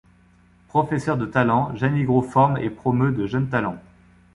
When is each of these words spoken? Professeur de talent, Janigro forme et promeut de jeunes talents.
Professeur 0.67 1.15
de 1.15 1.27
talent, 1.27 1.75
Janigro 1.75 2.23
forme 2.23 2.57
et 2.57 2.71
promeut 2.71 3.11
de 3.11 3.27
jeunes 3.27 3.49
talents. 3.49 3.77